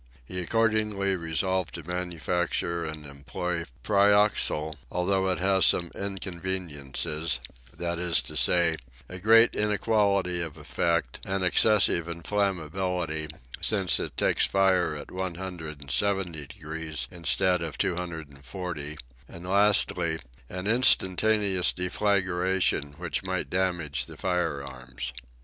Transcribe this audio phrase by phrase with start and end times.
[0.25, 7.39] He accordingly resolved to manufacture and employ pyroxyle, although it has some inconveniences,
[7.71, 8.77] that is to say,
[9.07, 13.27] a great inequality of effect, an excessive inflammability,
[13.61, 18.43] since it takes fire at one hundred and seventy degrees instead of two hundred and
[18.43, 18.97] forty,
[19.29, 20.17] and lastly,
[20.49, 25.13] an instantaneous deflagration which might damage the firearms.